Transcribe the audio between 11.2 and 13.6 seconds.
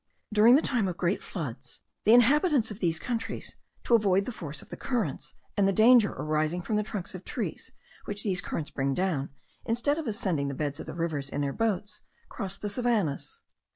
in their boats, cross the savannahs.